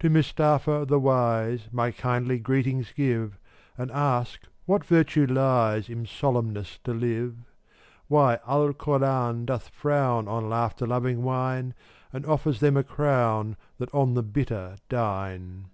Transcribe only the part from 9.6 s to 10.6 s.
frown On